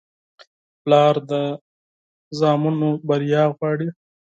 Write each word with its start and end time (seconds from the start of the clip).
پلار 0.83 1.15
د 1.29 1.31
اولاد 2.49 2.97
بریا 3.07 3.43
غواړي. 3.55 3.87